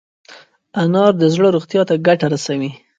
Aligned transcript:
انار 0.81 1.13
د 1.17 1.23
زړه 1.33 1.47
روغتیا 1.55 1.81
ته 1.89 1.95
ګټه 2.07 2.27
رسوي. 2.33 2.71